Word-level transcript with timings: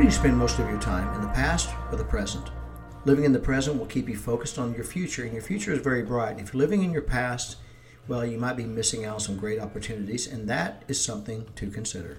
Do 0.00 0.06
you 0.06 0.10
spend 0.10 0.38
most 0.38 0.58
of 0.58 0.66
your 0.66 0.80
time, 0.80 1.14
in 1.14 1.20
the 1.20 1.28
past 1.28 1.68
or 1.90 1.98
the 1.98 2.04
present? 2.04 2.48
Living 3.04 3.24
in 3.26 3.34
the 3.34 3.38
present 3.38 3.78
will 3.78 3.84
keep 3.84 4.08
you 4.08 4.16
focused 4.16 4.58
on 4.58 4.72
your 4.72 4.82
future, 4.82 5.24
and 5.24 5.34
your 5.34 5.42
future 5.42 5.74
is 5.74 5.80
very 5.80 6.02
bright. 6.02 6.38
If 6.38 6.54
you're 6.54 6.62
living 6.62 6.82
in 6.82 6.90
your 6.90 7.02
past, 7.02 7.58
well, 8.08 8.24
you 8.24 8.38
might 8.38 8.56
be 8.56 8.64
missing 8.64 9.04
out 9.04 9.16
on 9.16 9.20
some 9.20 9.36
great 9.36 9.60
opportunities, 9.60 10.26
and 10.26 10.48
that 10.48 10.84
is 10.88 10.98
something 10.98 11.44
to 11.56 11.70
consider. 11.70 12.16